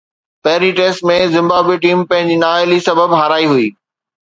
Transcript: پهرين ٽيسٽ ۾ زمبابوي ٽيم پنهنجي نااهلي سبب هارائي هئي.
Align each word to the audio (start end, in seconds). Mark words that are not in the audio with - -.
پهرين 0.45 0.73
ٽيسٽ 0.79 1.03
۾ 1.09 1.17
زمبابوي 1.35 1.77
ٽيم 1.85 2.03
پنهنجي 2.15 2.41
نااهلي 2.47 2.83
سبب 2.89 3.17
هارائي 3.21 3.47
هئي. 3.55 3.71